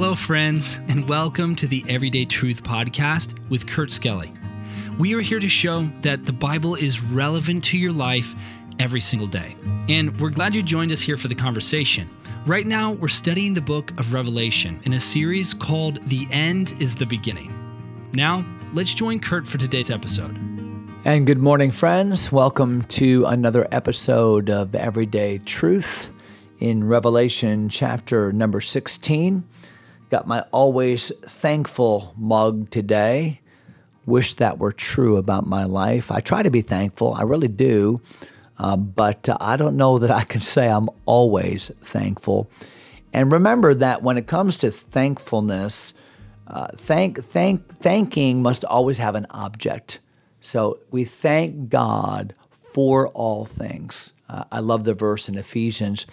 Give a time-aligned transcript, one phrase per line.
[0.00, 4.32] Hello, friends, and welcome to the Everyday Truth Podcast with Kurt Skelly.
[4.98, 8.34] We are here to show that the Bible is relevant to your life
[8.78, 9.54] every single day.
[9.90, 12.08] And we're glad you joined us here for the conversation.
[12.46, 16.94] Right now, we're studying the book of Revelation in a series called The End is
[16.94, 17.52] the Beginning.
[18.14, 18.42] Now,
[18.72, 20.34] let's join Kurt for today's episode.
[21.04, 22.32] And good morning, friends.
[22.32, 26.10] Welcome to another episode of Everyday Truth
[26.58, 29.44] in Revelation chapter number 16.
[30.10, 33.40] Got my always thankful mug today.
[34.06, 36.10] Wish that were true about my life.
[36.10, 38.02] I try to be thankful, I really do.
[38.58, 42.50] Um, but uh, I don't know that I can say I'm always thankful.
[43.12, 45.94] And remember that when it comes to thankfulness,
[46.48, 50.00] uh, thank, thank, thanking must always have an object.
[50.40, 54.12] So we thank God for all things.
[54.28, 56.04] Uh, I love the verse in Ephesians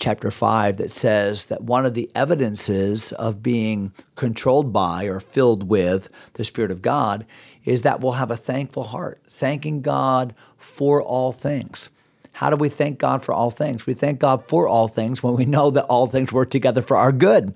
[0.00, 5.68] chapter 5 that says that one of the evidences of being controlled by or filled
[5.68, 7.26] with the Spirit of God
[7.64, 11.90] is that we'll have a thankful heart, thanking God for all things.
[12.32, 13.86] How do we thank God for all things?
[13.86, 16.96] We thank God for all things when we know that all things work together for
[16.96, 17.54] our good.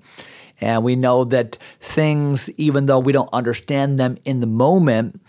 [0.61, 5.19] And we know that things, even though we don't understand them in the moment,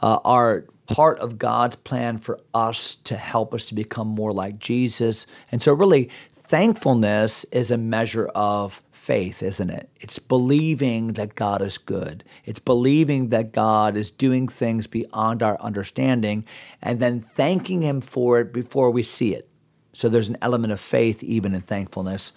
[0.00, 4.58] uh, are part of God's plan for us to help us to become more like
[4.58, 5.26] Jesus.
[5.52, 6.10] And so, really,
[6.50, 9.88] thankfulness is a measure of faith, isn't it?
[10.00, 12.24] It's believing that God is good.
[12.44, 16.44] It's believing that God is doing things beyond our understanding
[16.82, 19.48] and then thanking Him for it before we see it.
[19.92, 22.32] So there's an element of faith even in thankfulness.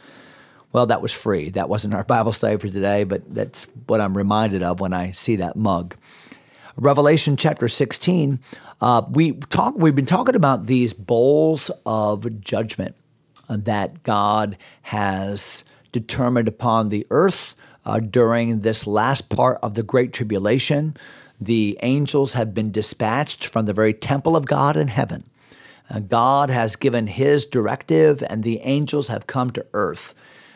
[0.72, 1.50] Well, that was free.
[1.50, 5.09] That wasn't our Bible study for today, but that's what I'm reminded of when I
[5.09, 5.95] see that mug.
[6.75, 8.39] Revelation chapter 16,
[8.80, 12.95] uh, we talk, we've been talking about these bowls of judgment
[13.49, 20.13] that God has determined upon the earth uh, during this last part of the Great
[20.13, 20.95] Tribulation.
[21.39, 25.25] The angels have been dispatched from the very temple of God in heaven.
[25.90, 30.16] Uh, God has given his directive, and the angels have come to earth.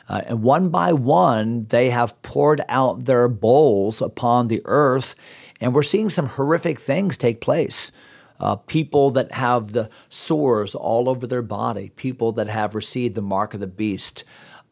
[0.09, 5.15] Uh, and one by one, they have poured out their bowls upon the earth,
[5.59, 7.91] and we're seeing some horrific things take place
[8.39, 13.21] uh, people that have the sores all over their body, people that have received the
[13.21, 14.23] mark of the beast,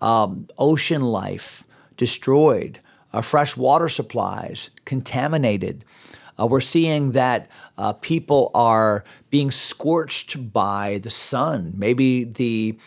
[0.02, 1.64] um, ocean life
[1.98, 2.80] destroyed,
[3.14, 5.84] uh, fresh water supplies contaminated.
[6.40, 11.74] Uh, we're seeing that uh, people are being scorched by the sun.
[11.78, 12.78] Maybe the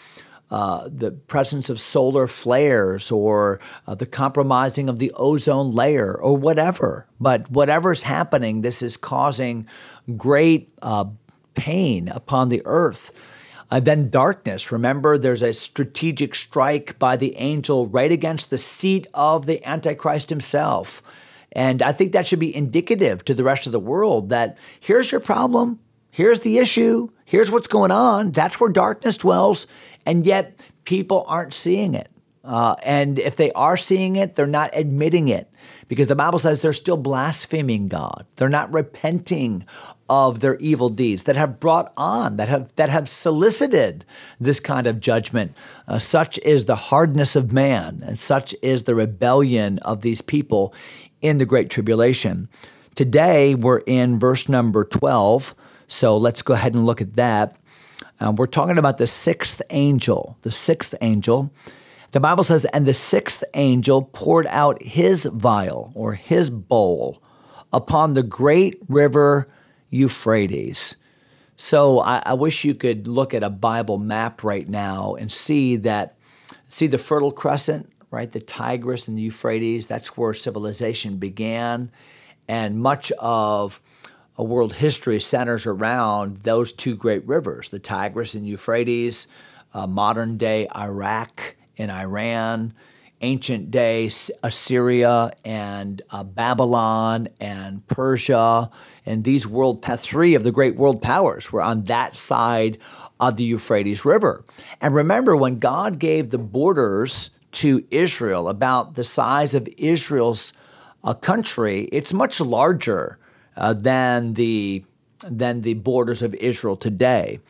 [0.50, 6.36] uh, the presence of solar flares or uh, the compromising of the ozone layer or
[6.36, 7.06] whatever.
[7.20, 9.66] But whatever's happening, this is causing
[10.16, 11.06] great uh,
[11.54, 13.12] pain upon the earth.
[13.70, 14.72] Uh, then darkness.
[14.72, 20.30] Remember, there's a strategic strike by the angel right against the seat of the Antichrist
[20.30, 21.02] himself.
[21.52, 25.12] And I think that should be indicative to the rest of the world that here's
[25.12, 28.32] your problem, here's the issue, here's what's going on.
[28.32, 29.66] That's where darkness dwells.
[30.08, 32.08] And yet, people aren't seeing it.
[32.42, 35.52] Uh, and if they are seeing it, they're not admitting it
[35.86, 38.24] because the Bible says they're still blaspheming God.
[38.36, 39.66] They're not repenting
[40.08, 44.06] of their evil deeds that have brought on, that have that have solicited
[44.40, 45.54] this kind of judgment.
[45.86, 50.72] Uh, such is the hardness of man, and such is the rebellion of these people
[51.20, 52.48] in the Great Tribulation.
[52.94, 55.54] Today we're in verse number 12,
[55.86, 57.57] so let's go ahead and look at that.
[58.20, 61.52] Um, we're talking about the sixth angel, the sixth angel.
[62.10, 67.22] The Bible says, and the sixth angel poured out his vial or his bowl
[67.72, 69.48] upon the great river
[69.90, 70.96] Euphrates.
[71.56, 75.76] So I, I, wish you could look at a Bible map right now and see
[75.76, 76.16] that,
[76.68, 78.30] see the Fertile Crescent, right?
[78.30, 81.90] The Tigris and the Euphrates, that's where civilization began.
[82.46, 83.80] And much of
[84.44, 89.28] world history centers around those two great rivers, the Tigris and Euphrates,
[89.74, 92.74] uh, modern day Iraq and Iran,
[93.20, 94.10] ancient day
[94.42, 98.70] Assyria and uh, Babylon and Persia
[99.04, 102.78] and these world three of the great world powers were on that side
[103.18, 104.44] of the Euphrates River.
[104.80, 110.52] And remember, when God gave the borders to Israel, about the size of Israel's
[111.02, 113.18] uh, country, it's much larger
[113.58, 114.84] uh, than the
[115.22, 117.40] than the borders of Israel today.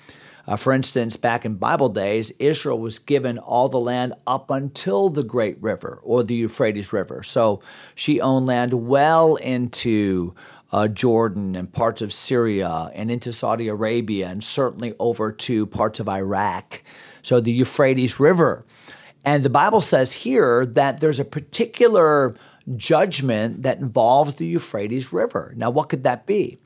[0.47, 5.11] Uh, for instance, back in Bible days, Israel was given all the land up until
[5.11, 7.23] the Great River or the Euphrates River.
[7.23, 7.61] So
[7.95, 10.35] she owned land well into
[10.73, 16.01] uh, Jordan and parts of Syria and into Saudi Arabia and certainly over to parts
[16.01, 16.83] of Iraq.
[17.21, 18.65] So the Euphrates River.
[19.27, 22.35] And the Bible says here that there's a particular
[22.77, 25.53] judgment that involves the Euphrates River.
[25.57, 26.59] Now, what could that be?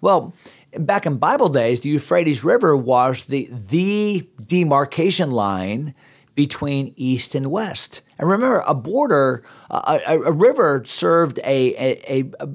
[0.00, 0.34] Well,
[0.78, 5.94] back in Bible days, the Euphrates River was the, the demarcation line
[6.34, 8.00] between east and west.
[8.18, 12.50] And remember, a border, a, a, a river served a, a, a,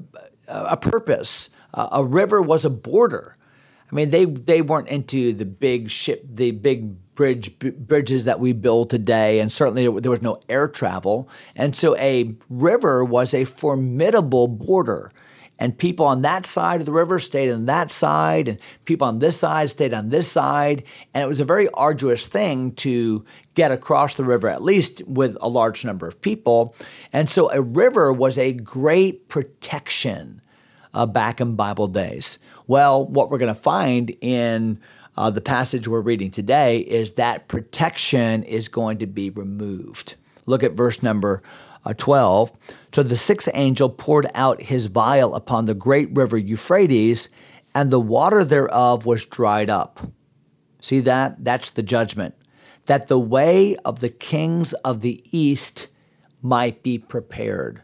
[0.48, 1.50] a purpose.
[1.74, 3.36] a river was a border.
[3.90, 8.52] I mean, they, they weren't into the big ship, the big bridge bridges that we
[8.52, 11.28] build today, and certainly there was no air travel.
[11.54, 15.10] And so a river was a formidable border.
[15.56, 19.20] And people on that side of the river stayed on that side, and people on
[19.20, 20.82] this side stayed on this side.
[21.14, 23.24] And it was a very arduous thing to
[23.54, 26.74] get across the river, at least with a large number of people.
[27.12, 30.42] And so a river was a great protection
[30.92, 32.40] uh, back in Bible days.
[32.66, 34.80] Well, what we're going to find in
[35.16, 40.16] uh, the passage we're reading today is that protection is going to be removed.
[40.46, 41.42] Look at verse number
[41.84, 42.52] uh, 12.
[42.92, 47.28] So the sixth angel poured out his vial upon the great river Euphrates,
[47.74, 50.00] and the water thereof was dried up.
[50.80, 51.44] See that?
[51.44, 52.34] That's the judgment.
[52.86, 55.88] That the way of the kings of the east
[56.42, 57.82] might be prepared.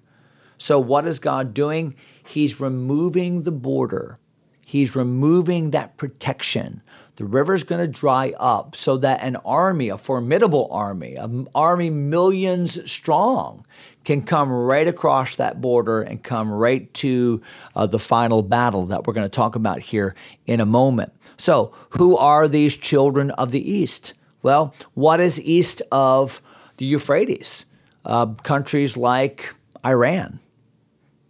[0.58, 1.94] So, what is God doing?
[2.22, 4.18] He's removing the border,
[4.66, 6.82] He's removing that protection
[7.20, 11.90] the river's going to dry up so that an army, a formidable army, an army
[11.90, 13.66] millions strong,
[14.04, 17.42] can come right across that border and come right to
[17.76, 20.14] uh, the final battle that we're going to talk about here
[20.46, 21.12] in a moment.
[21.36, 24.14] So, who are these children of the East?
[24.40, 26.40] Well, what is east of
[26.78, 27.66] the Euphrates?
[28.02, 30.40] Uh, countries like Iran.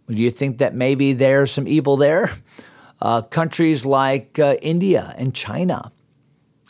[0.07, 2.31] Do you think that maybe there's some evil there?
[3.01, 5.91] Uh, countries like uh, India and China.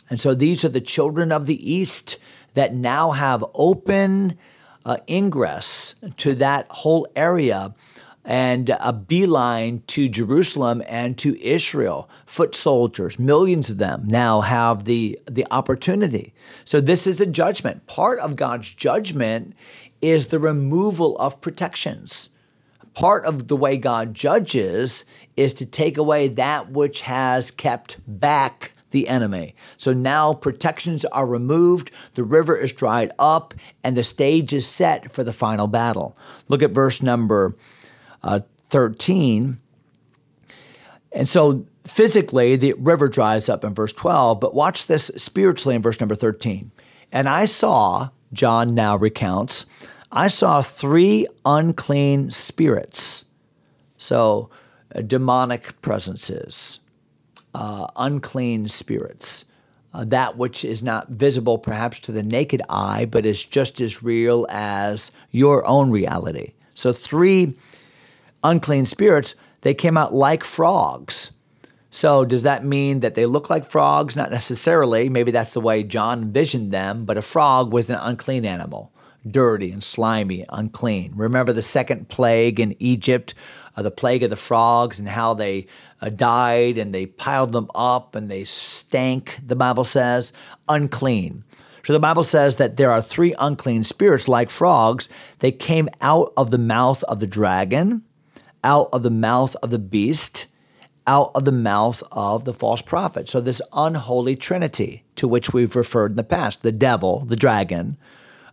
[0.08, 2.18] And so these are the children of the East
[2.54, 4.38] that now have open
[4.84, 7.74] uh, ingress to that whole area
[8.24, 12.08] and a beeline to Jerusalem and to Israel.
[12.26, 16.32] Foot soldiers, millions of them now have the, the opportunity.
[16.64, 17.86] So, this is a judgment.
[17.86, 19.54] Part of God's judgment
[20.00, 22.30] is the removal of protections.
[22.94, 25.04] Part of the way God judges
[25.36, 29.54] is to take away that which has kept back the enemy.
[29.76, 35.10] So now protections are removed, the river is dried up, and the stage is set
[35.10, 36.16] for the final battle.
[36.48, 37.56] Look at verse number
[38.22, 38.40] uh,
[38.70, 39.58] 13.
[41.10, 45.82] And so physically, the river dries up in verse 12, but watch this spiritually in
[45.82, 46.70] verse number 13.
[47.10, 49.66] And I saw, John now recounts,
[50.10, 53.26] I saw three unclean spirits.
[53.96, 54.50] So
[55.00, 56.80] demonic presences,
[57.54, 59.44] uh, unclean spirits,
[59.94, 64.02] uh, that which is not visible perhaps to the naked eye, but is just as
[64.02, 66.52] real as your own reality.
[66.74, 67.56] So, three
[68.42, 71.32] unclean spirits, they came out like frogs.
[71.90, 74.16] So, does that mean that they look like frogs?
[74.16, 75.10] Not necessarily.
[75.10, 78.92] Maybe that's the way John envisioned them, but a frog was an unclean animal,
[79.30, 81.12] dirty and slimy, unclean.
[81.14, 83.34] Remember the second plague in Egypt
[83.76, 85.66] uh, the plague of the frogs and how they
[86.00, 90.32] uh, died and they piled them up and they stank, the Bible says,
[90.68, 91.44] unclean.
[91.84, 95.08] So the Bible says that there are three unclean spirits like frogs.
[95.40, 98.02] They came out of the mouth of the dragon,
[98.62, 100.46] out of the mouth of the beast,
[101.06, 103.28] out of the mouth of the false prophet.
[103.28, 107.96] So this unholy trinity to which we've referred in the past the devil, the dragon,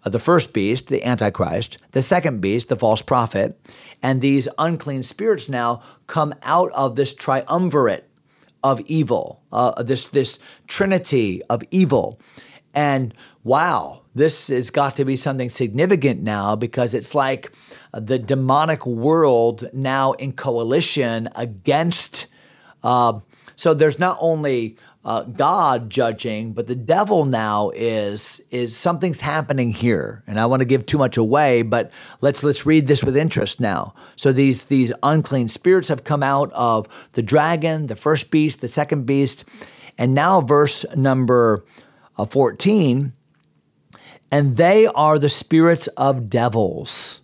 [0.04, 3.60] uh, the first beast, the Antichrist, the second beast, the false prophet,
[4.02, 8.10] and these unclean spirits now come out of this triumvirate
[8.64, 12.20] of evil, uh, this this trinity of evil,
[12.74, 13.14] and
[13.44, 17.52] wow, this has got to be something significant now because it's like
[17.94, 22.28] the demonic world now in coalition against.
[22.84, 23.20] Uh,
[23.56, 29.72] so there's not only uh, God judging, but the devil now is is something's happening
[29.72, 31.90] here, and I want to give too much away, but
[32.20, 33.94] let's let's read this with interest now.
[34.18, 38.68] So these these unclean spirits have come out of the dragon, the first beast, the
[38.68, 39.46] second beast,
[39.98, 41.64] and now verse number
[42.18, 43.14] uh, fourteen,
[44.30, 47.22] and they are the spirits of devils,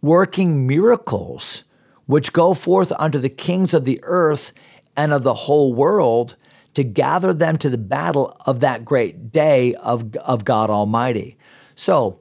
[0.00, 1.64] working miracles,
[2.06, 4.52] which go forth unto the kings of the earth
[4.96, 6.36] and of the whole world
[6.76, 11.38] to gather them to the battle of that great day of, of God Almighty.
[11.74, 12.20] So,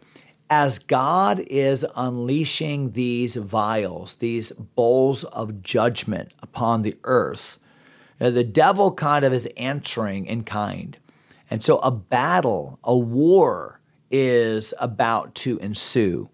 [0.49, 7.59] as God is unleashing these vials, these bowls of judgment upon the earth,
[8.17, 10.97] the devil kind of is answering in kind.
[11.49, 16.29] And so a battle, a war is about to ensue.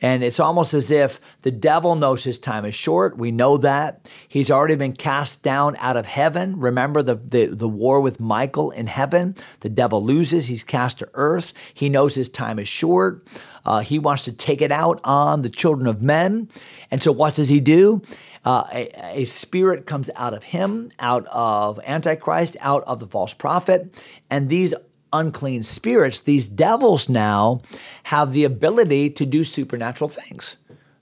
[0.00, 3.18] And it's almost as if the devil knows his time is short.
[3.18, 4.08] We know that.
[4.28, 6.58] He's already been cast down out of heaven.
[6.60, 9.34] Remember the, the, the, war with Michael in heaven?
[9.60, 11.52] The devil loses, he's cast to earth.
[11.74, 13.26] He knows his time is short.
[13.64, 16.48] Uh, he wants to take it out on the children of men.
[16.90, 18.02] And so what does he do?
[18.44, 23.34] Uh, a, a, spirit comes out of him, out of Antichrist, out of the false
[23.34, 24.72] prophet, and these
[25.12, 27.62] unclean spirits, these devils now
[28.04, 30.56] have the ability to do supernatural things,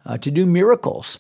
[0.05, 1.19] uh, to do miracles.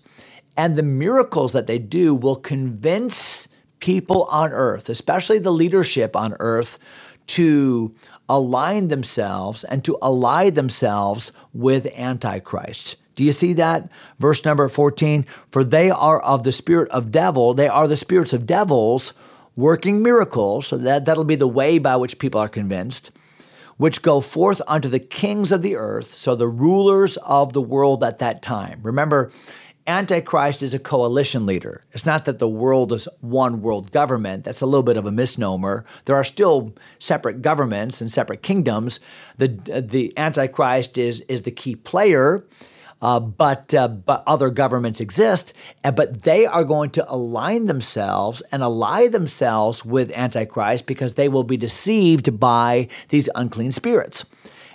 [0.56, 3.48] And the miracles that they do will convince
[3.80, 6.78] people on earth, especially the leadership on earth,
[7.26, 7.94] to
[8.28, 12.96] align themselves and to ally themselves with Antichrist.
[13.14, 13.88] Do you see that?
[14.18, 18.32] Verse number 14 For they are of the spirit of devil, they are the spirits
[18.32, 19.12] of devils
[19.56, 23.10] working miracles, so that, that'll be the way by which people are convinced,
[23.78, 28.04] which go forth unto the kings of the earth, so the rulers of the world
[28.04, 28.80] at that time.
[28.82, 29.32] Remember,
[29.86, 31.84] Antichrist is a coalition leader.
[31.92, 34.42] It's not that the world is one world government.
[34.42, 35.84] That's a little bit of a misnomer.
[36.06, 38.98] There are still separate governments and separate kingdoms.
[39.38, 42.44] The, the Antichrist is, is the key player
[43.02, 48.62] uh, but uh, but other governments exist, but they are going to align themselves and
[48.62, 54.24] ally themselves with Antichrist because they will be deceived by these unclean spirits.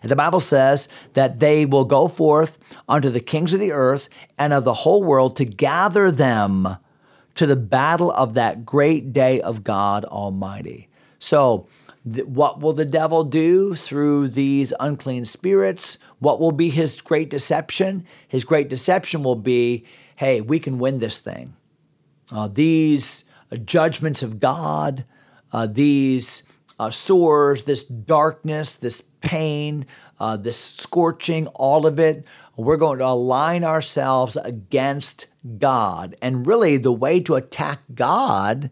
[0.02, 2.58] And the Bible says that they will go forth
[2.90, 6.78] unto the kings of the earth and of the whole world to gather them
[7.36, 10.90] to the battle of that great day of God Almighty.
[11.20, 11.68] So
[12.04, 15.98] what will the devil do through these unclean spirits?
[16.20, 18.06] What will be his great deception?
[18.28, 19.86] His great deception will be
[20.18, 21.56] hey, we can win this thing.
[22.32, 25.04] Uh, these uh, judgments of God,
[25.52, 26.44] uh, these
[26.78, 29.88] uh, sores, this darkness, this pain,
[30.20, 32.24] uh, this scorching, all of it,
[32.56, 35.26] we're going to align ourselves against
[35.58, 36.16] God.
[36.22, 38.70] And really, the way to attack God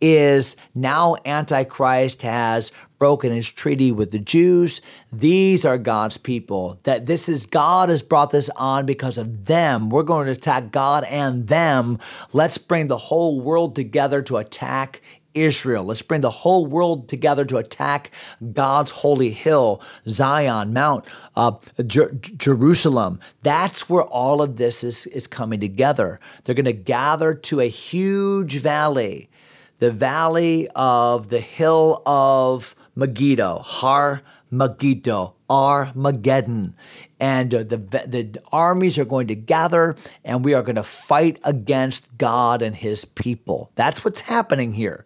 [0.00, 4.80] is now Antichrist has broken his treaty with the Jews.
[5.12, 6.80] These are God's people.
[6.84, 9.90] That this is God has brought this on because of them.
[9.90, 11.98] We're going to attack God and them.
[12.32, 15.00] Let's bring the whole world together to attack
[15.34, 15.84] Israel.
[15.84, 18.10] Let's bring the whole world together to attack
[18.52, 21.52] God's holy hill, Zion, Mount, uh,
[21.86, 23.20] Jer- Jerusalem.
[23.42, 26.20] That's where all of this is, is coming together.
[26.44, 29.28] They're going to gather to a huge valley
[29.78, 36.74] the valley of the hill of Megiddo, Har Megiddo, Armageddon.
[37.20, 41.38] And uh, the, the armies are going to gather and we are going to fight
[41.44, 43.70] against God and his people.
[43.74, 45.04] That's what's happening here.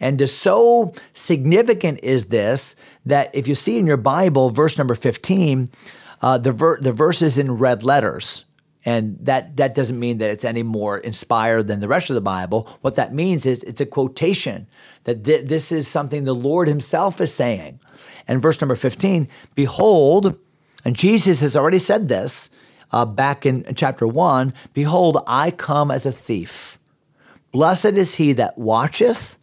[0.00, 5.70] And so significant is this that if you see in your Bible, verse number 15,
[6.20, 8.44] uh, the, ver- the verse is in red letters.
[8.84, 12.20] And that, that doesn't mean that it's any more inspired than the rest of the
[12.20, 12.68] Bible.
[12.82, 14.66] What that means is it's a quotation
[15.04, 17.80] that th- this is something the Lord Himself is saying.
[18.28, 20.38] And verse number 15, behold,
[20.84, 22.50] and Jesus has already said this
[22.92, 26.78] uh, back in chapter 1 Behold, I come as a thief.
[27.52, 29.38] Blessed is he that watcheth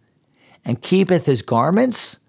[0.63, 2.19] and keepeth his garments,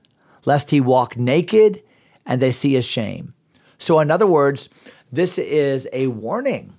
[0.47, 1.83] lest he walk naked
[2.25, 3.35] and they see his shame.
[3.79, 4.69] So, in other words,
[5.11, 6.75] this is a warning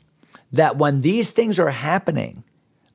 [0.53, 2.43] that when these things are happening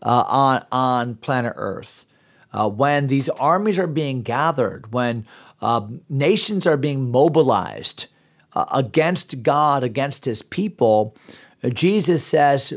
[0.02, 2.06] uh, on, on planet Earth,
[2.52, 5.26] uh, when these armies are being gathered, when
[5.60, 8.06] uh, nations are being mobilized
[8.54, 11.16] uh, against God, against his people,
[11.62, 12.72] uh, Jesus says,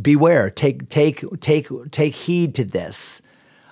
[0.00, 3.22] beware, take, take, take, take heed to this.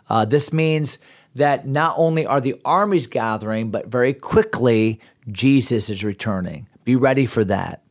[0.09, 0.99] Uh, this means
[1.35, 6.69] that not only are the armies gathering, but very quickly Jesus is returning.
[6.85, 7.83] Be ready for that.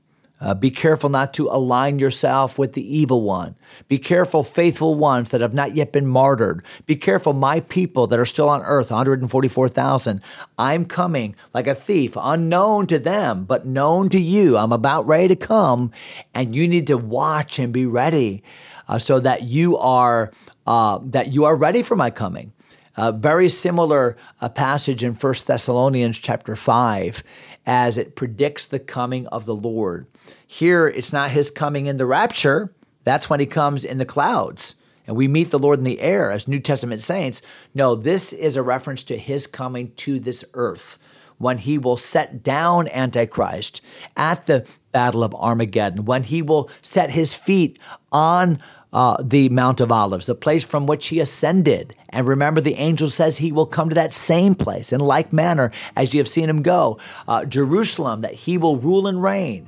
[0.42, 3.56] Uh, be careful not to align yourself with the evil one.
[3.90, 6.64] Be careful, faithful ones that have not yet been martyred.
[6.86, 10.22] Be careful, my people that are still on earth, 144,000.
[10.58, 14.58] I'm coming like a thief, unknown to them, but known to you.
[14.58, 15.92] I'm about ready to come,
[16.34, 18.42] and you need to watch and be ready
[18.88, 20.32] uh, so that you are
[20.66, 22.54] uh, that you are ready for my coming.
[22.96, 27.24] A very similar uh, passage in 1 Thessalonians chapter 5
[27.66, 30.06] as it predicts the coming of the Lord.
[30.48, 32.74] Here, it's not his coming in the rapture.
[33.04, 34.76] That's when he comes in the clouds
[35.10, 37.42] and we meet the Lord in the air as New Testament saints.
[37.74, 41.00] No, this is a reference to his coming to this earth
[41.40, 43.82] when he will set down Antichrist
[44.16, 47.80] at the Battle of Armageddon, when he will set his feet
[48.12, 48.62] on
[48.94, 51.96] uh, the Mount of Olives, the place from which he ascended.
[52.10, 55.72] And remember, the angel says he will come to that same place in like manner
[55.96, 57.00] as you have seen him go.
[57.28, 59.68] Uh, Jerusalem, that he will rule and reign.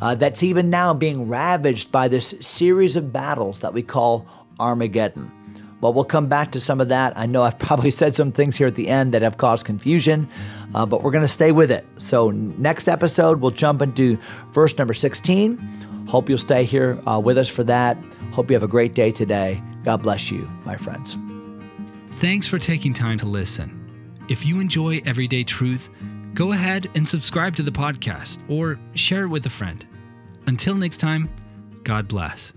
[0.00, 4.26] Uh, that's even now being ravaged by this series of battles that we call
[4.58, 5.32] Armageddon.
[5.80, 7.16] Well, we'll come back to some of that.
[7.16, 10.28] I know I've probably said some things here at the end that have caused confusion,
[10.74, 11.86] uh, but we're going to stay with it.
[11.98, 14.18] So, next episode, we'll jump into
[14.52, 16.06] verse number 16.
[16.08, 17.98] Hope you'll stay here uh, with us for that.
[18.32, 19.62] Hope you have a great day today.
[19.84, 21.16] God bless you, my friends.
[22.12, 23.72] Thanks for taking time to listen.
[24.28, 25.90] If you enjoy Everyday Truth,
[26.36, 29.84] go ahead and subscribe to the podcast or share it with a friend.
[30.46, 31.30] Until next time,
[31.82, 32.52] God bless.